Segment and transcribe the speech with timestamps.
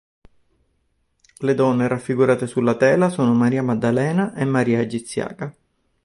[1.41, 5.55] Le donne raffigurate sulla tela sono Maria Maddalena e Maria Egiziaca.